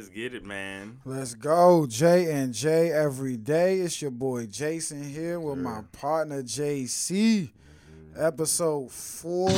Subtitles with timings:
[0.00, 0.98] Let's get it, man.
[1.04, 3.80] Let's go, J and J every day.
[3.80, 7.50] It's your boy Jason here with my partner JC.
[8.16, 9.52] Episode four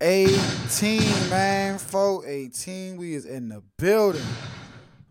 [0.00, 1.78] eighteen, man.
[1.78, 2.96] Four eighteen.
[2.96, 4.22] We is in the building.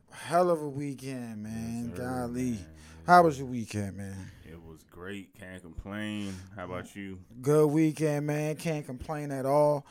[0.10, 1.90] Hell of a weekend, man.
[1.90, 2.52] Yes, Golly.
[2.52, 2.66] man.
[3.06, 4.32] How was your weekend, man?
[4.50, 5.38] It was great.
[5.38, 6.34] Can't complain.
[6.56, 7.20] How about you?
[7.42, 8.56] Good weekend, man.
[8.56, 9.86] Can't complain at all.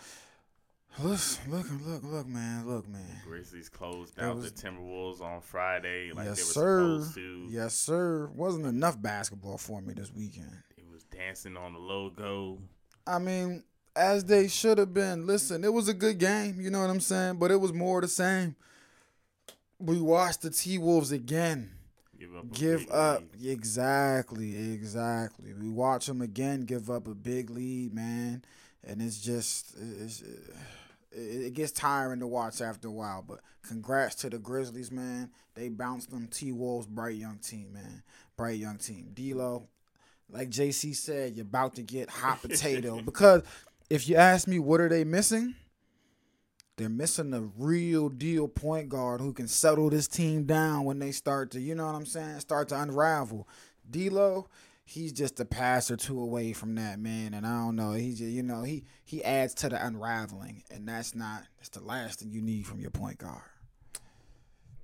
[1.00, 2.66] Look, look, look, look, man.
[2.66, 3.22] Look, man.
[3.26, 6.80] Grizzlies closed out was- the Timberwolves on Friday like yes, they were sir.
[7.00, 7.46] supposed to.
[7.50, 8.26] Yes, sir.
[8.34, 10.52] Wasn't enough basketball for me this weekend.
[10.76, 12.58] It was dancing on the logo.
[13.06, 13.64] I mean,
[13.96, 15.26] as they should have been.
[15.26, 17.38] Listen, it was a good game, you know what I'm saying?
[17.38, 18.54] But it was more the same.
[19.78, 21.72] We watched the T Wolves again.
[22.18, 22.44] Give up.
[22.44, 23.22] A Give big up.
[23.40, 23.50] lead.
[23.50, 25.54] Exactly, exactly.
[25.54, 28.44] We watch them again give up a big lead, man.
[28.84, 30.38] And it's just, it's, it,
[31.14, 33.24] it gets tiring to watch after a while.
[33.26, 35.30] But congrats to the Grizzlies, man.
[35.54, 38.02] They bounced them T Wolves, bright young team, man.
[38.36, 39.10] Bright young team.
[39.14, 39.68] D'Lo,
[40.30, 43.00] like JC said, you're about to get hot potato.
[43.02, 43.42] because
[43.90, 45.54] if you ask me, what are they missing?
[46.76, 51.12] They're missing a real deal point guard who can settle this team down when they
[51.12, 53.46] start to, you know what I'm saying, start to unravel.
[53.88, 54.48] D'Lo,
[54.92, 57.92] he's just a pass or two away from that man, and I don't know.
[57.92, 61.82] He just, you know, he he adds to the unraveling, and that's not that's the
[61.82, 63.42] last thing you need from your point guard.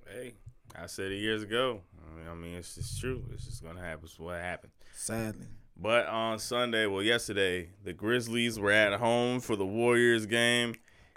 [0.07, 0.33] Hey,
[0.75, 1.81] I said it years ago.
[2.03, 3.23] I mean, I mean, it's just true.
[3.31, 4.05] It's just gonna happen.
[4.05, 4.71] It's what happened.
[4.95, 5.45] Sadly,
[5.77, 10.73] But on Sunday, well, yesterday, the Grizzlies were at home for the Warriors game.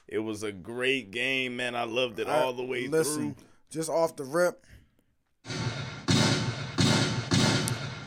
[0.07, 1.75] It was a great game, man.
[1.75, 3.45] I loved it all the way listen, through.
[3.71, 4.67] just off the rip.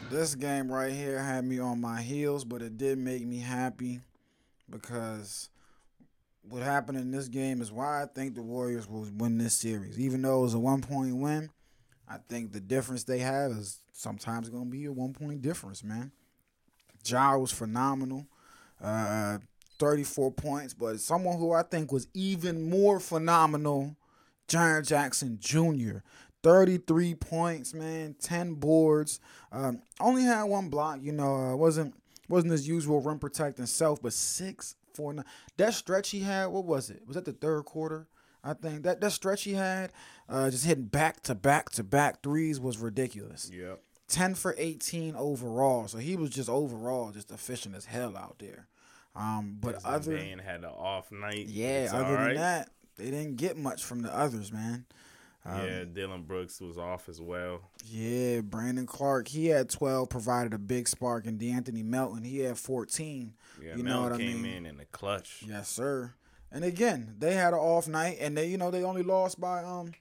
[0.09, 4.01] This game right here had me on my heels, but it did make me happy
[4.69, 5.49] because
[6.49, 9.99] what happened in this game is why I think the Warriors will win this series.
[9.99, 11.49] Even though it was a one point win,
[12.07, 15.83] I think the difference they have is sometimes going to be a one point difference,
[15.83, 16.11] man.
[17.05, 18.27] Ja was phenomenal.
[18.81, 19.39] Uh,
[19.79, 23.95] 34 points, but someone who I think was even more phenomenal,
[24.47, 25.99] Jaren Jackson Jr.
[26.45, 29.19] 33 points, man, 10 boards.
[29.51, 31.95] Um, only had one block, you know, uh, wasn't
[32.29, 35.25] wasn't his usual rim protecting self, but six, four, nine.
[35.57, 37.01] That stretch he had, what was it?
[37.07, 38.07] Was that the third quarter?
[38.43, 39.91] I think that that stretch he had,
[40.29, 43.49] uh, just hitting back to back to back threes was ridiculous.
[43.51, 43.81] Yep.
[44.07, 45.87] 10 for 18 overall.
[45.87, 48.67] So he was just overall just efficient as hell out there.
[49.15, 51.47] Um, but other Bane had an off night.
[51.47, 52.37] yeah, It's other than right.
[52.37, 54.85] that, they didn't get much from the others, man.
[55.45, 57.61] Um, yeah, Dillon Brooks was off as well.
[57.85, 62.57] Yeah, Brandon Clarke, he had 12, provided a big spark, and D'Anthony Melton, he had
[62.57, 63.33] 14.
[63.63, 64.53] Yeah, You Mel know what I came mean?
[64.55, 65.43] in in the clutch.
[65.47, 66.13] Yes, sir.
[66.51, 69.63] And again, they had an off night, and they, you know, they only lost by
[69.63, 69.91] um,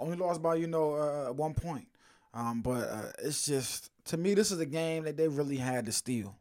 [0.00, 1.86] only lost by you know uh, one point.
[2.34, 5.86] Um, but uh, it's just to me, this is a game that they really had
[5.86, 6.36] to steal.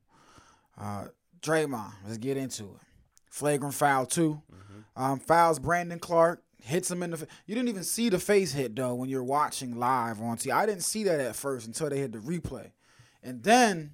[0.79, 1.05] Uh,
[1.41, 2.81] Draymond, let's get into it.
[3.29, 4.41] Flagrant foul 2
[4.95, 7.17] Um, fouls Brandon Clarke, hits him in the.
[7.17, 10.51] Fa- you didn't even see the face hit though when you're watching live on TV.
[10.53, 12.71] I didn't see that at first until they hit the replay,
[13.23, 13.91] and then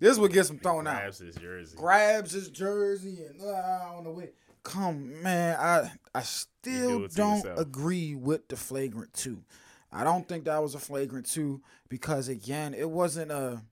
[0.00, 1.76] this is what gets him thrown out Grabs his jersey.
[1.76, 4.30] grabs his jersey and uh, on the way.
[4.62, 7.58] Come, man, I I still don't yourself.
[7.58, 9.42] agree with the flagrant two.
[9.90, 13.62] I don't think that was a flagrant two because again, it wasn't a.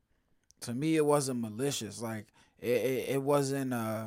[0.62, 2.00] To me, it wasn't malicious.
[2.00, 2.28] Like
[2.60, 4.06] it, it, it wasn't uh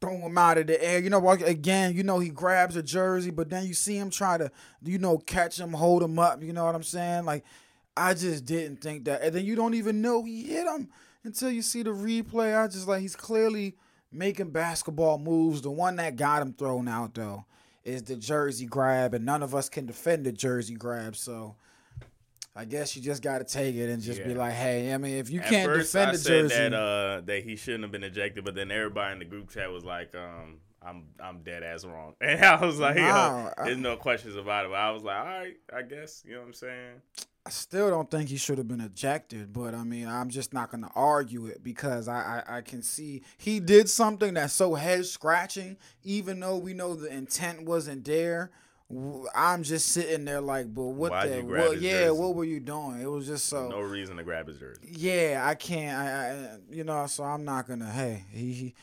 [0.00, 0.98] throw him out of the air.
[0.98, 4.38] You know, again, you know, he grabs a jersey, but then you see him try
[4.38, 4.50] to,
[4.82, 6.42] you know, catch him, hold him up.
[6.42, 7.24] You know what I'm saying?
[7.24, 7.44] Like,
[7.96, 9.22] I just didn't think that.
[9.22, 10.88] And then you don't even know he hit him
[11.24, 12.56] until you see the replay.
[12.56, 13.76] I just like he's clearly
[14.12, 15.62] making basketball moves.
[15.62, 17.44] The one that got him thrown out though
[17.84, 21.16] is the jersey grab, and none of us can defend the jersey grab.
[21.16, 21.56] So.
[22.58, 25.16] I guess you just got to take it and just be like, "Hey, I mean,
[25.16, 27.84] if you At can't first, defend I the said jersey, that uh, that he shouldn't
[27.84, 31.42] have been ejected, but then everybody in the group chat was like, um, "I'm I'm
[31.44, 33.06] dead ass wrong," and I was like, Nah,
[33.46, 36.24] "Yo, I- there's no questions about it." But I was like, "All right, I guess,"
[36.26, 37.02] you know what I'm saying?
[37.46, 40.70] I still don't think he should have been ejected, but I mean, I'm just not
[40.70, 44.74] going to argue it because I, I, I can see he did something that's so
[44.74, 48.50] head scratching, even though we know the intent wasn't there.
[49.34, 51.36] I'm just sitting there like, but what Why'd the?
[51.36, 52.10] you grab What, his yeah, jersey?
[52.20, 53.00] what were you doing?
[53.02, 53.68] It was just so.
[53.68, 54.80] no reason to grab his jersey.
[54.90, 55.98] Yeah, I can't.
[55.98, 57.90] I, I, you know, so I'm not gonna.
[57.90, 58.74] Hey, he, he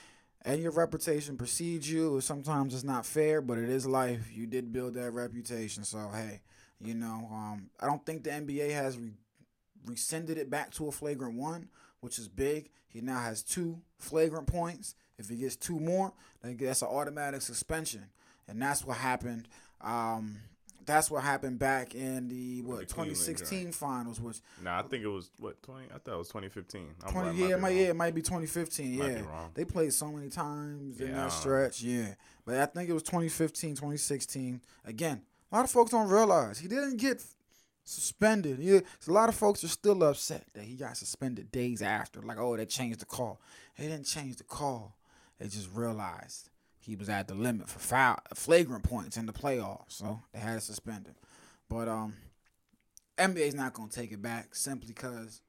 [0.44, 2.22] and your reputation precedes you.
[2.22, 4.30] Sometimes it's not fair, but it is life.
[4.32, 6.42] You did build that reputation, so hey,
[6.80, 9.14] you know, um, I don't think the NBA has re-
[9.88, 11.70] rescinded it back to a flagrant one,
[12.02, 12.70] which is big.
[12.88, 14.94] He now has two flagrant points.
[15.18, 16.14] If he gets two more,
[16.44, 18.06] then that's an automatic suspension,
[18.48, 19.48] and that's what happened.
[19.82, 20.38] Um,
[20.86, 25.04] that's what happened back in the what The Cleveland 2016 finals, which Nah, I think
[25.04, 25.88] it was what twenty.
[25.94, 26.90] I thought it was twenty fifteen.
[27.10, 28.98] 20 yeah, it might, yeah, it might be 2015.
[28.98, 29.52] Might be yeah, wrong.
[29.54, 31.82] they played so many times in Yeah, I that stretch.
[31.82, 32.14] Yeah,
[32.46, 34.62] but I think it was 2015, 2016.
[34.86, 37.24] Again, a lot of folks don't realize he didn't get
[37.84, 38.60] suspended.
[38.60, 42.22] Yeah, a lot of folks are still upset that he got suspended days after.
[42.22, 43.40] Like, oh, they changed the call.
[43.78, 44.96] They didn't change the call.
[45.40, 46.50] They just realized
[46.86, 50.56] he was at the limit for foul, flagrant points in the playoffs, so they had
[50.56, 51.16] to suspend him.
[51.68, 52.14] But um,
[53.18, 55.42] NBA's not gonna take it back simply because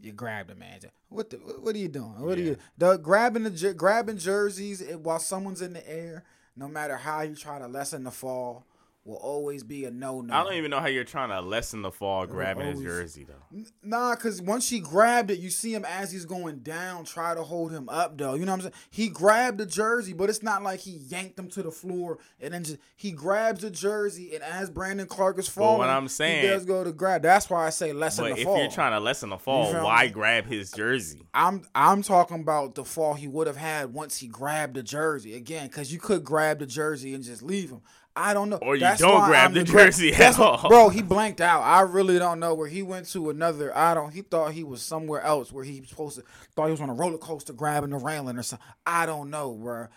[0.00, 0.80] you grabbed a man.
[1.08, 1.36] What the?
[1.36, 2.18] What are you doing?
[2.18, 2.56] What are you?
[2.78, 6.24] The grabbing the grabbing jerseys eh, while someone's in the air.
[6.56, 8.64] No matter how you try to lessen the fall,
[9.04, 10.34] will always be a no no.
[10.34, 13.64] I don't even know how you're trying to lessen the fall grabbing his jersey though.
[13.82, 17.42] Nah, cause once he grabbed it, you see him as he's going down, try to
[17.42, 18.34] hold him up though.
[18.34, 18.74] You know what I'm saying?
[18.90, 22.54] He grabbed the jersey, but it's not like he yanked him to the floor and
[22.54, 26.42] then just he grabs the jersey and as Brandon Clarke is falling, what I'm saying
[26.42, 27.22] he does go to grab.
[27.22, 28.58] That's why I say lessen But the if fall.
[28.58, 31.26] you're trying to lessen the fall, feel why grab his jersey?
[31.34, 35.34] I'm I'm talking about the fall he would have had once he grabbed the jersey
[35.34, 37.82] again, because you could grab the jersey and just leave him.
[38.16, 38.58] I don't know.
[38.58, 40.68] Or you That's don't grab I'm the jersey at that's all.
[40.68, 40.88] bro.
[40.88, 41.62] He blanked out.
[41.62, 43.76] I really don't know where he went to another.
[43.76, 44.12] I don't.
[44.12, 46.24] He thought he was somewhere else where he was supposed to.
[46.54, 48.66] Thought he was on a roller coaster grabbing the railing or something.
[48.86, 49.88] I don't know, bro.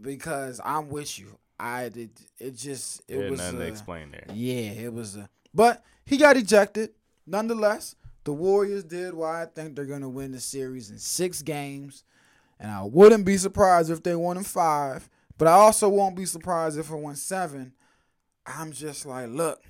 [0.00, 1.36] Because I'm with you.
[1.58, 2.10] I did.
[2.38, 3.00] It just.
[3.08, 3.40] It There's was.
[3.40, 4.26] nothing to uh, explain there.
[4.32, 5.28] yeah, it was a.
[5.52, 6.90] But he got ejected.
[7.26, 12.04] Nonetheless, the Warriors did why I think they're gonna win the series in six games,
[12.60, 15.08] and I wouldn't be surprised if they won in five.
[15.36, 17.72] But I also won't be surprised if it won seven.
[18.46, 19.62] I'm just like, look,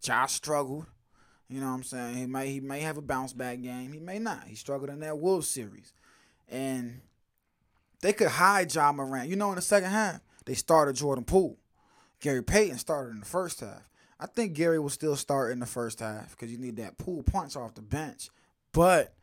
[0.00, 0.86] Josh struggled.
[1.48, 2.16] You know what I'm saying?
[2.16, 3.92] He may he may have a bounce back game.
[3.92, 4.44] He may not.
[4.46, 5.92] He struggled in that Wolves series,
[6.48, 7.00] and
[8.02, 9.28] they could hide Ja Morant.
[9.28, 11.58] You know, in the second half, they started Jordan Poole.
[12.20, 13.88] Gary Payton started in the first half.
[14.20, 17.22] I think Gary will still start in the first half because you need that Poole
[17.22, 18.28] punch off the bench.
[18.72, 19.14] But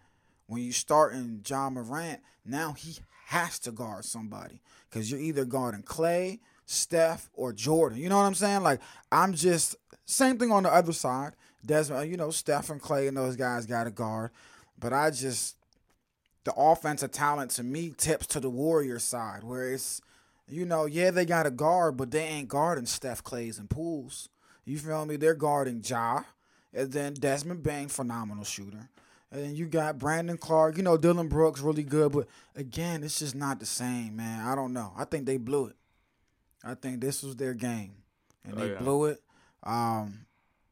[0.47, 2.97] when you start in Ja Morant, now he
[3.27, 7.97] has to guard somebody because you're either guarding Klay, Steph, or Jordan.
[7.97, 8.63] You know what I'm saying?
[8.63, 8.79] Like
[9.11, 9.75] I'm just
[10.05, 11.33] same thing on the other side.
[11.65, 14.31] Desmond, you know, Steph and Klay and those guys got to guard,
[14.79, 15.57] but I just
[16.45, 20.01] the offensive talent to me tips to the Warrior side where it's
[20.47, 24.29] you know, yeah, they got a guard, but they ain't guarding Steph Klays and Pooles.
[24.63, 25.17] You feel me?
[25.17, 26.23] They're guarding Ja.
[26.73, 28.87] And then Desmond Bane, phenomenal shooter.
[29.31, 30.77] And then you got Brandon Clarke.
[30.77, 32.11] You know, Dillon Brooks, really good.
[32.13, 34.45] But again, it's just not the same, man.
[34.47, 34.93] I don't know.
[34.97, 35.75] I think they blew it.
[36.63, 37.93] I think this was their game.
[38.45, 38.79] And Oh, they yeah.
[38.79, 39.21] blew it.
[39.63, 40.25] Um,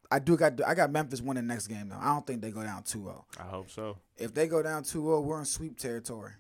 [0.09, 1.97] I do got I got Memphis winning next game though.
[1.99, 3.23] I don't think they go down 2-0.
[3.39, 3.97] I hope so.
[4.17, 6.31] If they go down 2-0, we're in sweep territory.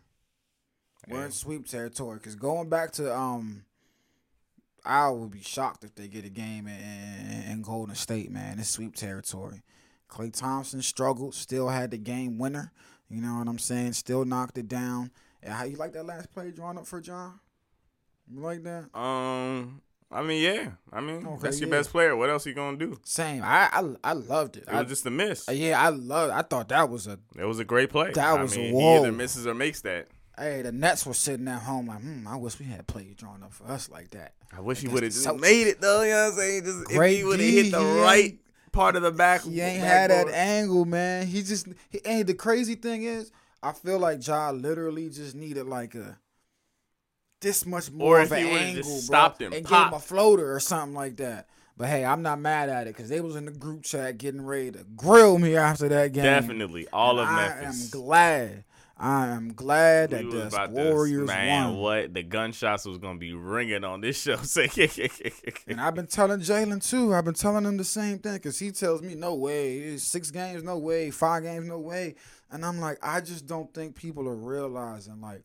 [1.07, 3.63] We're in sweep territory because going back to um,
[4.85, 8.57] I would be shocked if they get a game in, in, in Golden State, man.
[8.59, 9.61] It's sweep territory.
[10.09, 12.71] Klay Thompson struggled, still had the game winner.
[13.09, 13.93] You know what I'm saying?
[13.93, 15.11] Still knocked it down.
[15.43, 17.39] And how you like that last play drawn up for John?
[18.27, 18.95] You like that?
[18.97, 20.71] Um, I mean, yeah.
[20.91, 21.75] I mean, Okay, that's your yeah.
[21.75, 22.15] best player.
[22.15, 22.97] What else you gonna do?
[23.03, 23.43] Same.
[23.43, 24.63] I I, I loved it.
[24.63, 25.47] It I, was just a miss.
[25.51, 26.31] yeah, I love.
[26.31, 27.19] I thought that was a.
[27.37, 28.11] It was a great play.
[28.11, 28.93] That I was a mean, whoa.
[28.93, 30.07] He either misses or makes that.
[30.37, 32.27] Hey, the Nets were sitting at home like, hmm.
[32.27, 34.33] I wish we had plays drawn up for us like that.
[34.55, 36.01] I wish he would have just made it though.
[36.01, 36.63] You know what I'm saying?
[36.65, 38.39] Just if he would have hit the he right
[38.75, 39.41] part of the back.
[39.43, 41.27] He ain't had that angle, man.
[41.27, 43.31] He just he, hey, the crazy thing is,
[43.63, 46.19] I feel like Ja literally just needed like a
[47.41, 49.71] this much more Or of if an he angle, just bro, stopped him, and pop.
[49.71, 51.47] gave him a floater or something like that.
[51.77, 54.45] But hey, I'm not mad at it because they was in the group chat getting
[54.45, 56.23] ready to grill me after that game.
[56.23, 57.93] Definitely, all And of I Memphis.
[57.93, 58.63] am glad.
[58.97, 61.79] I am glad We that the Warriors to, man, won.
[61.79, 64.37] what the gunshots was gonna be ringing on this show.
[65.67, 67.13] And I've been telling Jalen too.
[67.13, 70.63] I've been telling him the same thing because he tells me, "No way, six games,
[70.63, 72.15] no way, five games, no way."
[72.51, 75.43] And I'm like, I just don't think people are realizing like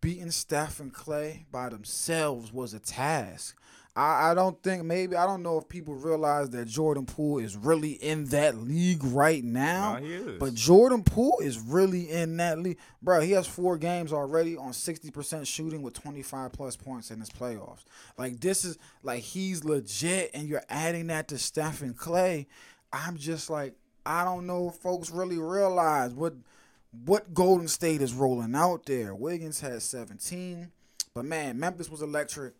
[0.00, 3.56] beating Steph and Klay by themselves was a task.
[3.96, 7.56] I, I don't think maybe I don't know if people realize that Jordan Poole is
[7.56, 9.94] really in that league right now.
[9.94, 10.38] Nah, he is.
[10.38, 13.20] But Jordan Poole is really in that league, bro.
[13.20, 17.18] He has four games already on sixty percent shooting with twenty five plus points in
[17.18, 17.84] his playoffs.
[18.16, 22.46] Like this is like he's legit, and you're adding that to Stephen Klay.
[22.92, 23.74] I'm just like
[24.06, 26.34] I don't know if folks really realize what
[27.04, 29.14] what Golden State is rolling out there.
[29.14, 30.70] Wiggins has 17,
[31.14, 32.54] but man, Memphis was electric.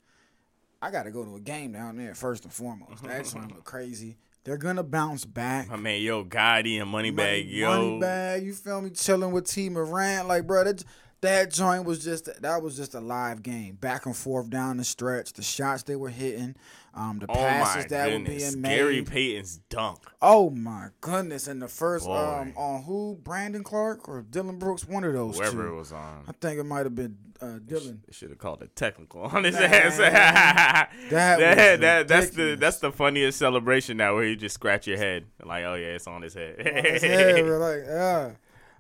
[0.82, 3.02] I got to go to a game down there first and foremost.
[3.04, 4.16] That joint look crazy.
[4.44, 5.68] They're gonna bounce back.
[5.68, 7.68] My man, yo, Gotti and Moneybag, yo.
[8.00, 8.88] Moneybag, you feel me?
[8.90, 10.82] Chilling with T Morant, like bro, that
[11.20, 14.84] that joint was just that was just a live game, back and forth down the
[14.84, 15.34] stretch.
[15.34, 16.56] The shots they were hitting,
[16.94, 18.32] um, the Oh passes that goodness.
[18.32, 18.76] were being made.
[18.76, 19.99] Gary Payton's dunk.
[20.22, 21.46] Oh my goodness!
[21.46, 22.16] And the first Boy.
[22.16, 23.18] um on who?
[23.22, 24.88] Brandon Clarke or Dillon Brooks?
[24.88, 25.68] One of those Whoever two.
[25.75, 26.25] it was on.
[26.26, 28.02] I think it might have been uh, Dillon.
[28.06, 29.97] They should have called it technical on his ass.
[29.99, 34.99] that that, that- that's the that's the funniest celebration now where you just scratch your
[34.99, 36.56] head like oh yeah it's on his head.
[37.02, 38.32] yeah, we're like yeah.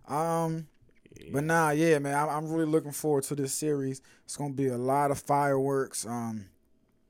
[0.08, 0.66] Um,
[1.32, 4.00] but nah, yeah, man, I'm, I'm really looking forward to this series.
[4.24, 6.06] It's gonna be a lot of fireworks.
[6.06, 6.46] Um,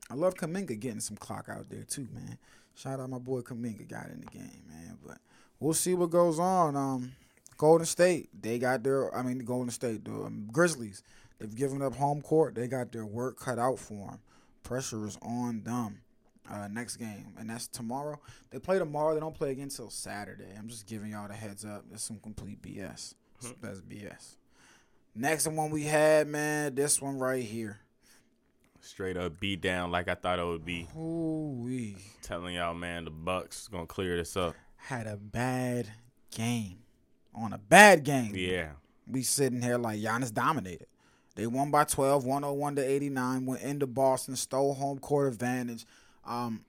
[0.09, 2.37] I love Kuminga getting some clock out there too, man.
[2.75, 4.97] Shout out my boy Kuminga got in the game, man.
[5.05, 5.17] But
[5.59, 6.75] we'll see what goes on.
[6.75, 7.13] Um,
[7.57, 9.15] Golden State, they got their.
[9.15, 11.03] I mean, Golden State, the um, Grizzlies,
[11.41, 12.55] they've given up home court.
[12.55, 14.19] They got their work cut out for them.
[14.63, 16.01] Pressure is on them.
[16.49, 18.19] Uh, next game, and that's tomorrow.
[18.49, 19.13] They play tomorrow.
[19.13, 20.47] They don't play again until Saturday.
[20.57, 21.85] I'm just giving y'all the heads up.
[21.89, 23.13] That's some complete BS.
[23.61, 24.35] That's BS.
[25.15, 27.79] Next one we had, man, this one right here.
[28.81, 30.87] Straight up beat down like I thought it would be.
[30.97, 34.55] Ooh, we Telling y'all man the Bucks gonna clear this up.
[34.75, 35.87] had a bad
[36.35, 36.79] game.
[37.35, 38.33] On a bad game.
[38.35, 38.71] Yeah.
[39.07, 40.87] we sitting here like Giannis dominated.
[41.35, 45.85] They won by 12, 101 to 89, went into Boston, stole home court advantage.
[46.25, 46.65] Um,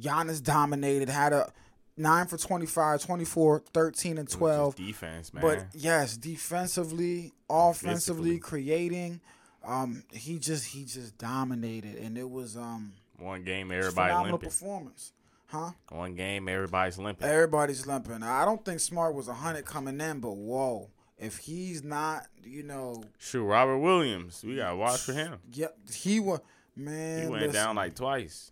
[0.00, 1.50] Giannis dominated, had a
[1.96, 4.76] 9 for 25, 24, 13, and It was just 12.
[4.76, 5.42] defense, man.
[5.42, 9.20] But yes, defensively, offensively, creating,
[9.64, 14.32] um, he just he just dominated, and it was um One game, just everybody phenomenal
[14.34, 14.48] limping.
[14.48, 15.12] performance,
[15.48, 15.72] huh?
[15.90, 17.28] One game, everybody's limping.
[17.28, 18.22] Everybody's limping.
[18.22, 20.88] I don't think Smart was hundred coming in, but whoa,
[21.20, 25.38] if he's not, you know, Shoot, Robert Williams, we gotta watch for him.
[25.52, 26.40] yep, he was
[26.74, 27.22] man.
[27.24, 28.50] He went listen, down like twice.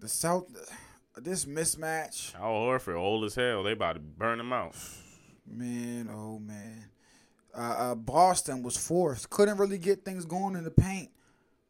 [0.00, 0.46] the South.
[1.16, 3.64] This mismatch, Al Horford, old as hell.
[3.64, 4.76] They about to burn him out.
[5.46, 6.08] man.
[6.12, 6.84] Oh man.
[7.54, 9.28] Uh, uh, Boston was forced.
[9.30, 11.10] Couldn't really get things going in the paint.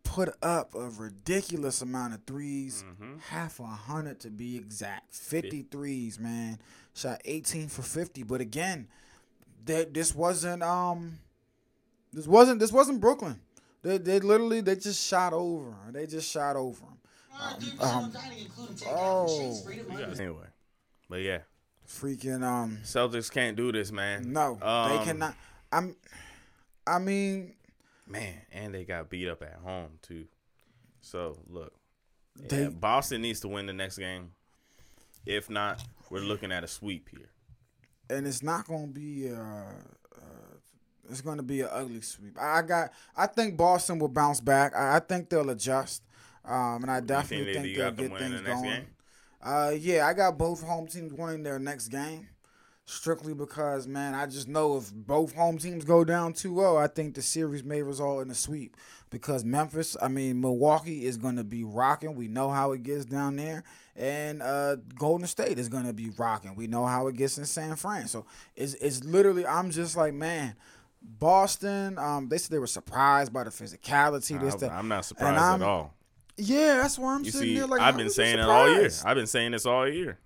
[0.05, 3.19] Put up a ridiculous amount of 3s Mm-hmm.
[3.31, 5.15] half a hundred to be exact.
[5.15, 6.59] 50 threes, man.
[6.95, 8.23] Shot 18 for 50.
[8.25, 8.89] But again,
[9.69, 11.19] that this wasn't um
[12.13, 13.41] this wasn't this wasn't Brooklyn.
[13.83, 15.75] They they literally they just shot over.
[15.93, 16.95] They just shot over them.
[17.81, 18.13] Um,
[18.89, 19.63] oh,
[20.19, 20.47] Anyway,
[21.09, 21.39] but yeah,
[21.87, 24.33] freaking um Celtics can't do this, man.
[24.33, 25.35] no, Um, they cannot.
[25.71, 25.95] I'm.
[26.87, 27.55] I mean,
[28.07, 30.27] Man, and they got beat up at home too.
[31.03, 31.73] So look,
[32.37, 34.33] They- yeah, Boston needs to win the next game.
[35.27, 37.29] If not, we're looking at a sweep here.
[38.11, 39.31] And it's not gonna be.
[39.33, 39.39] Uh,
[40.17, 40.21] uh,
[41.11, 42.37] it's gonna be an ugly sweep.
[42.41, 42.91] I got.
[43.17, 44.75] I think Boston will bounce back.
[44.77, 46.03] I, I think they'll adjust.
[46.45, 48.63] Um, and I definitely they- think you they'll get things the going.
[48.65, 48.87] game?
[49.43, 52.29] Uh, yeah, I got both home teams winning their next game.
[52.87, 57.15] Strictly because, man, I just know if both home teams go down 2-0, I think
[57.15, 58.79] the series may result in a sweep.
[59.11, 62.15] Because Memphis, I mean Milwaukee is going to be rocking.
[62.17, 63.63] We know how it gets down there,
[63.99, 66.55] and uh, Golden State is going to be rocking.
[66.55, 68.07] We know how it gets in San Fran.
[68.09, 68.25] So
[68.57, 70.55] it's it's literally, I'm just like, man,
[71.03, 71.99] Boston.
[71.99, 74.41] Um, they said they were surprised by the physicality.
[74.41, 74.73] This, I, that.
[74.73, 75.95] I'm not surprised I'm- at all.
[76.41, 78.89] Yeah, that's why I'm You sitting see, there like I've been saying it all year.
[79.05, 80.21] I've been saying this all year.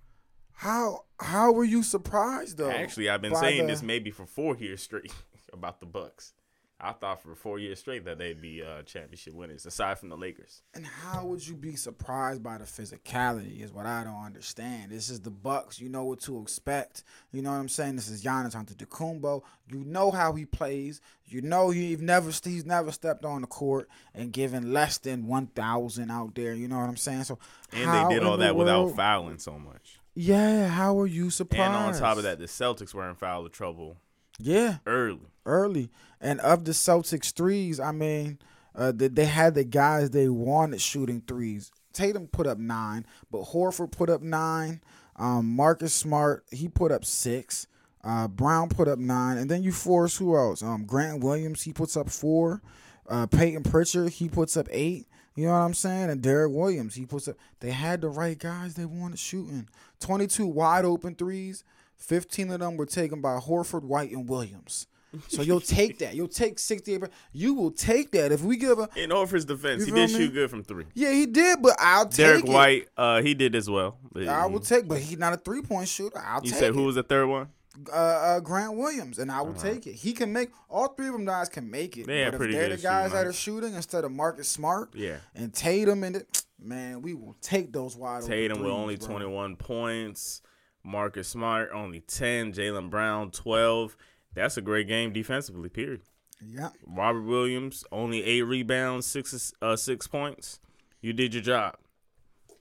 [0.51, 2.69] How how were you surprised though?
[2.69, 5.11] Actually, I've been saying the- this maybe for four years straight
[5.53, 6.33] about the Bucks.
[6.79, 10.17] I thought for four years straight that they'd be uh, championship winners, aside from the
[10.17, 10.63] Lakers.
[10.73, 13.61] And how would you be surprised by the physicality?
[13.61, 14.91] Is what I don't understand.
[14.91, 15.79] This is the Bucks.
[15.79, 17.03] You know what to expect.
[17.31, 17.95] You know what I'm saying.
[17.95, 19.43] This is Giannis Antetokounmpo.
[19.69, 20.99] You know how he plays.
[21.25, 25.47] You know he's never he's never stepped on the court and given less than one
[25.47, 26.53] thousand out there.
[26.53, 27.23] You know what I'm saying.
[27.23, 27.39] So
[27.71, 29.99] And they did all that without fouling so much.
[30.15, 31.63] Yeah, how are you surprised?
[31.63, 33.97] And on top of that, the Celtics were in foul trouble
[34.39, 35.27] yeah, early.
[35.45, 35.89] early.
[36.21, 38.39] And of the Celtics threes, I mean,
[38.75, 41.71] uh, they, they had the guys they wanted shooting threes.
[41.91, 44.81] Tatum put up nine, but Horford put up nine.
[45.15, 47.67] Um, Marcus Smart he put up six.
[48.03, 50.61] Uh, Brown put up nine, and then you force who else?
[50.61, 52.61] Um, Grant Williams he puts up four.
[53.07, 55.07] Uh, Payton Pritchard he puts up eight.
[55.35, 56.09] You know what I'm saying?
[56.09, 57.35] And Derek Williams, he puts up.
[57.59, 59.67] They had the right guys they wanted shooting.
[59.99, 61.63] 22 wide open threes.
[62.07, 64.87] 15 of them were taken by Horford, White, and Williams.
[65.27, 66.15] So you'll take that.
[66.15, 67.03] You'll take 68.
[67.33, 68.89] You will take that if we give a.
[68.95, 70.15] In Horford's defense, he did me?
[70.17, 70.85] shoot good from three.
[70.95, 72.49] Yeah, he did, but I'll take Derrick it.
[72.51, 73.99] White, uh, he did as well.
[74.27, 76.17] I will take, but he's not a three point shooter.
[76.17, 76.75] I'll You take You said it.
[76.75, 77.49] who was the third one?
[77.91, 79.93] uh, uh, Grant Williams, and I will take it.
[79.93, 82.05] He can make all three of them guys can make it.
[82.07, 84.47] They have but pretty if they're good the guys that are shooting instead of Marcus
[84.47, 85.17] Smart Yeah.
[85.35, 89.07] and Tatum and it, man, we will take those wide Tatum with only bro.
[89.09, 90.41] 21 points.
[90.83, 92.53] Marcus Smart only 10.
[92.53, 93.95] Jaylen Brown 12.
[94.33, 95.69] That's a great game defensively.
[95.69, 96.01] Period.
[96.45, 100.59] Yeah, Robert Williams only eight rebounds, six uh, six points.
[101.01, 101.75] You did your job.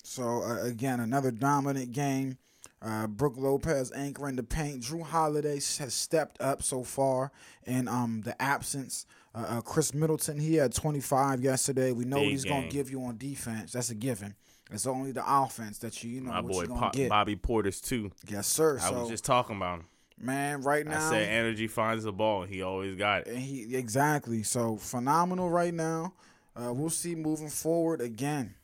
[0.04, 2.38] So uh, again, another dominant game.
[2.80, 4.82] Uh, Brook Lopez anchoring the paint.
[4.82, 7.30] Jrue Holiday has stepped up so far
[7.66, 9.06] in um the absence.
[9.34, 11.92] Uh, uh, Khris Middleton, he had 25 yesterday.
[11.92, 13.72] We know what Big he's gonna give you on defense.
[13.72, 14.34] That's a given.
[14.72, 17.08] It's only the offense that you you know My boy you Pop, get.
[17.10, 18.10] Bobby Portis too.
[18.28, 18.78] Yes, sir.
[18.78, 19.86] I So was just talking about him.
[20.18, 22.42] man, right now I said energy finds the ball.
[22.44, 23.28] He always got it.
[23.28, 26.14] And he exactly so phenomenal right now.
[26.54, 28.54] Uh, we'll see moving forward again.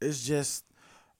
[0.00, 0.64] It's just,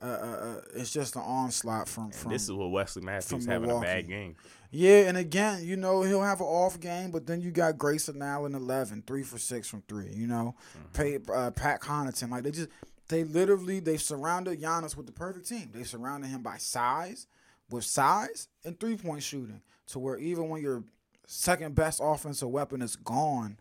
[0.01, 2.31] uh, uh, uh, it's just an onslaught from from.
[2.31, 4.37] This is what Wesley Matthews having a bad game.
[4.71, 8.23] yeah, and again, you know he'll have an off game, but then you got Grayson
[8.23, 10.13] Allen 11, three for six from three.
[10.15, 10.93] You know, Mm-hmm.
[10.93, 12.69] Pay, uh, Pat Connaughton, like they just
[13.09, 15.71] they literally they surrounded Giannis with the perfect team.
[15.73, 17.27] They surrounded him by size,
[17.71, 20.85] with size and three point shooting, to where even when your
[21.27, 23.59] second best offensive weapon is gone,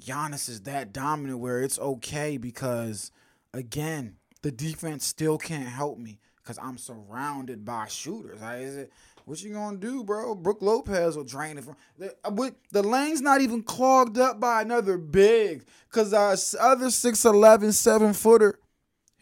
[0.00, 3.10] Giannis is that dominant where it's okay because
[3.52, 8.42] again, the defense still can't help me because I'm surrounded by shooters.
[8.42, 8.92] Like, is it
[9.24, 10.34] what you gonna do, bro?
[10.34, 14.62] Brook Lopez will drain it from the, uh, the lane's not even clogged up by
[14.62, 18.58] another big because our other 6'11", 7 footer,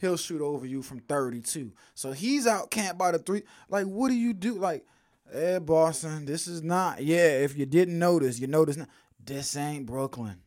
[0.01, 1.73] he'll shoot over you from 32.
[1.95, 3.43] So he's out camped by the three.
[3.69, 4.55] Like, what do you do?
[4.55, 4.85] Like,
[5.33, 7.03] hey, Boston, this is not.
[7.03, 8.89] Yeah, if you didn't notice, you notice now.
[9.25, 10.43] This ain't Brooklyn.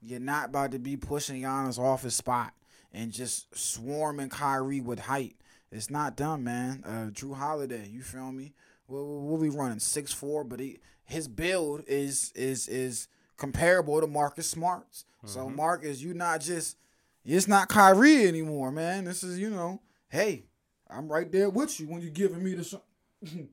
[0.00, 2.52] You're not about to be pushing Giannis off his spot
[2.92, 5.36] and just swarming Kyrie with height.
[5.70, 6.82] It's not done, man.
[6.84, 8.52] Uh, Jrue Holiday, you feel me?
[8.92, 14.46] We'll, be running six four, but he, his build is is is comparable to Marcus
[14.46, 15.04] Smart's.
[15.24, 15.56] So mm-hmm.
[15.56, 16.76] Marcus, you not just
[17.24, 19.04] it's not Kyrie anymore, man.
[19.04, 20.44] This is you know, hey,
[20.90, 22.84] I'm right there with you when you're giving me the shot.
[23.22, 23.48] you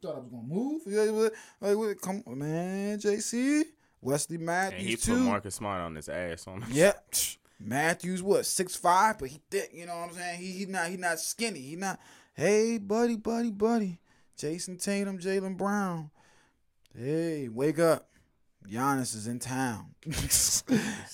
[0.00, 0.82] thought I was gonna move?
[1.60, 3.64] Like, come on, man, JC,
[4.00, 4.80] Wesley Matthews.
[4.80, 5.24] And he put too.
[5.24, 6.70] Marcus Smart on his ass on him.
[6.72, 6.92] Yeah,
[7.60, 9.70] Matthews what six five, but he thick.
[9.74, 10.40] You know what I'm saying?
[10.40, 11.60] He he not he not skinny.
[11.60, 12.00] He not.
[12.32, 13.98] Hey, buddy, buddy, buddy.
[14.38, 16.10] Jayson Tatum, Jaylen Brown.
[16.96, 18.08] Hey, wake up.
[18.68, 19.94] Giannis is in town.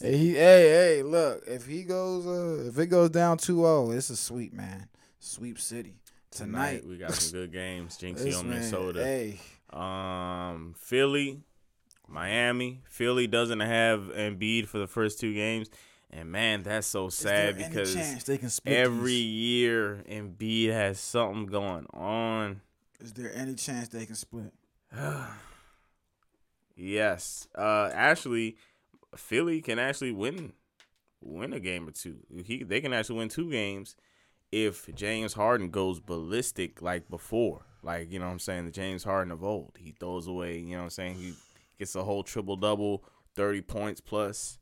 [0.01, 1.43] hey, he, hey, hey, look.
[1.47, 4.89] If he goes, uh, if it goes down 2-0, it's a sweep, man.
[5.21, 6.81] Sweep city tonight.
[6.81, 7.97] Tonight we got some good games.
[7.97, 9.03] Jinxie on man, Minnesota.
[9.05, 9.41] Hey,
[9.73, 11.41] Um, Philly,
[12.09, 12.83] Miami.
[12.89, 15.69] Philly doesn't have Embiid for the first two games,
[16.11, 17.97] and man, that's so sad because
[18.67, 19.25] every these?
[19.25, 22.61] year Embiid has something going on.
[23.05, 24.53] Is there any chance they can split?
[26.77, 28.57] Yes, uh, actually,
[29.15, 30.55] Philly can actually win
[31.23, 32.19] win a game or two.
[32.45, 33.95] He they can actually win two games
[34.51, 37.65] if James Harden goes ballistic like before.
[37.85, 39.77] Like, you know what I'm saying, the James Harden of old.
[39.79, 41.15] He throws away, you know what I'm saying?
[41.15, 41.35] He
[41.79, 43.05] gets a whole triple double,
[43.37, 44.59] 30 points plus.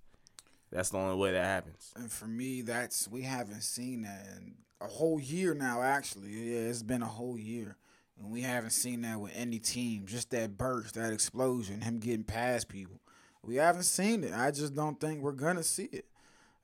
[0.70, 1.92] That's the only way that happens.
[1.96, 5.83] And for me, that's we haven't seen that in a whole year now.
[5.83, 7.76] Actually, yeah, it's been a whole year,
[8.22, 10.06] and we haven't seen that with any team.
[10.06, 13.00] Just that burst, that explosion, him getting past people.
[13.44, 14.32] We haven't seen it.
[14.32, 16.06] I just don't think we're gonna see it.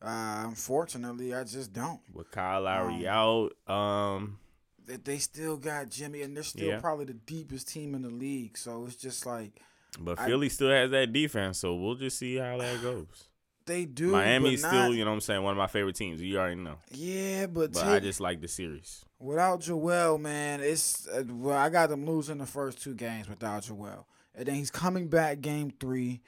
[0.00, 2.00] Uh, unfortunately, I just don't.
[2.14, 4.38] With Kyle Lowry out, um,
[4.86, 6.80] They, they still got Jimmy, and they're still Yeah.
[6.80, 8.56] probably the deepest team in the league.
[8.56, 9.60] So it's just like
[9.98, 13.27] but I- Philly still has that defense, so we'll just see how that goes.
[13.68, 14.08] They do.
[14.08, 16.20] Miami's but still, you know what I'm saying, one of my favorite teams.
[16.20, 16.74] You already know.
[16.90, 19.04] yeah, but, But take- I just like the series.
[19.20, 23.62] Without Joel, man, it's uh, well, I got them losing the first two games without
[23.62, 26.20] Joel, and then he's coming back game three.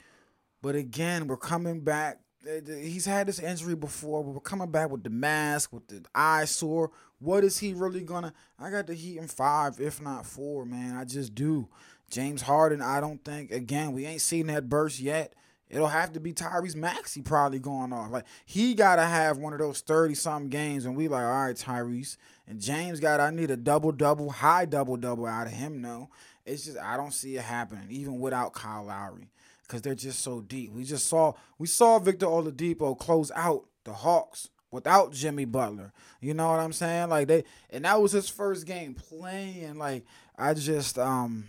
[0.62, 2.20] But again, we're coming back.
[2.46, 6.04] uh, He's had this injury before, but we're coming back with the mask, with the
[6.14, 6.90] eye sore.
[7.20, 8.32] What is he really gonna?
[8.58, 10.96] I got the Heat in five, if not four, man.
[10.96, 11.68] I just do.
[12.10, 13.52] James Harden, I don't think.
[13.52, 15.32] Again, we ain't seen that burst yet.
[15.70, 18.10] It'll have to be Tyrese Maxey probably going off.
[18.10, 21.56] Like he gotta have one of those thirty something games, and we like, all right,
[21.56, 22.16] Tyrese.
[22.48, 25.80] And James got, I need a double double, high double double out of him.
[25.80, 26.10] No,
[26.44, 29.30] it's just I don't see it happening, even without Kyle Lowry,
[29.62, 30.72] because they're just so deep.
[30.72, 35.92] We just saw we saw Victor Oladipo close out the Hawks without Jimmy Butler.
[36.20, 37.08] You know what I'm saying?
[37.10, 39.78] Like they and that was his first game playing.
[39.78, 40.04] Like
[40.36, 41.44] I just um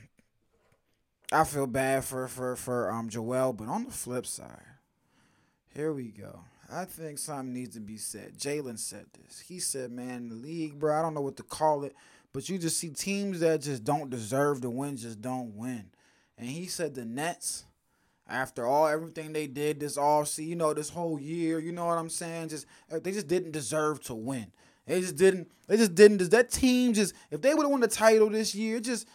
[1.31, 4.65] I feel bad for for for um Joel, but on the flip side,
[5.73, 6.41] here we go.
[6.71, 8.37] I think something needs to be said.
[8.37, 9.39] Jalen said this.
[9.39, 10.97] He said, "Man, the league, bro.
[10.97, 11.95] I don't know what to call it,
[12.33, 15.91] but you just see teams that just don't deserve to win, just don't win."
[16.37, 17.65] And he said the Nets,
[18.27, 21.85] after all everything they did this all see, you know, this whole year, you know
[21.85, 22.49] what I'm saying?
[22.49, 24.51] Just uh, they just didn't deserve to win.
[24.85, 25.51] They just didn't.
[25.67, 26.29] They just didn't.
[26.31, 29.07] That team just if they would have won the title this year, just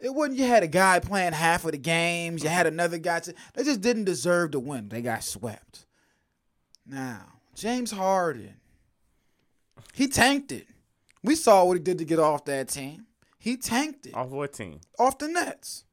[0.00, 0.38] it wasn't.
[0.38, 2.42] You had a guy playing half of the games.
[2.42, 3.20] You had another guy.
[3.20, 4.88] To, they just didn't deserve to win.
[4.88, 5.86] They got swept.
[6.86, 8.54] Now James Harden,
[9.94, 10.66] he tanked it.
[11.22, 13.06] We saw what he did to get off that team.
[13.38, 14.80] He tanked it Off what team?
[14.98, 15.84] off the Nets.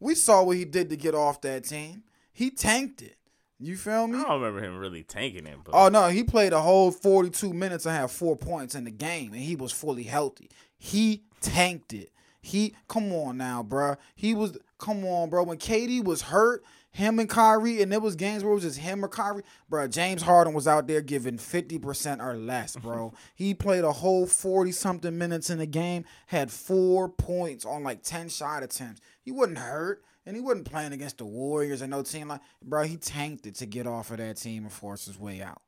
[0.00, 2.02] We saw what he did to get off that team.
[2.32, 3.16] He tanked it.
[3.58, 4.18] You feel me?
[4.18, 7.52] I don't remember him really tanking it, but Oh no, he played a whole 42
[7.52, 10.50] minutes and had four points in the game, and he was fully healthy.
[10.76, 12.10] He tanked it.
[12.42, 13.96] He come on now, bruh.
[14.14, 15.44] He was come on, bro.
[15.44, 18.78] When KD was hurt, him and Kyrie, and it was games where it was just
[18.78, 19.88] him or Kyrie, bruh.
[19.88, 23.14] James Harden was out there giving 50% or less, bro.
[23.34, 28.02] he played a whole 40 something minutes in the game, had four points on like
[28.02, 29.00] 10 shot attempts.
[29.22, 30.04] He wasn't hurt.
[30.24, 32.84] And he wasn't playing against the Warriors and no team like, bro.
[32.84, 35.60] He tanked it to get off of that team and force his way out.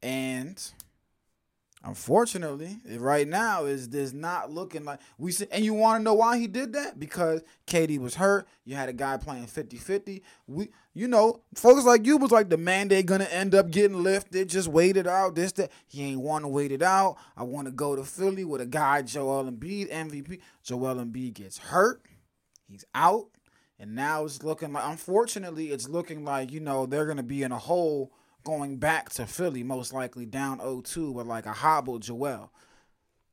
[0.00, 0.62] And
[1.84, 5.46] unfortunately, right now is this not looking like we see.
[5.50, 6.98] And you want to know why he did that?
[6.98, 8.46] Because KD was hurt.
[8.64, 10.22] You had a guy playing 50-50.
[10.46, 14.48] We, you know, folks like you was like the mandate gonna end up getting lifted.
[14.48, 15.34] Just wait it out.
[15.34, 17.16] This that he ain't want to wait it out.
[17.36, 20.40] I want to go to Philly with a guy Joel Embiid MVP.
[20.62, 22.02] Joel Embiid gets hurt.
[22.68, 23.28] He's out.
[23.78, 27.50] And now it's looking like, unfortunately, it's looking like, you know, they're to be in
[27.50, 28.12] a hole
[28.44, 32.52] going back to Philly, most likely down 0 2 with like a hobbled Joel.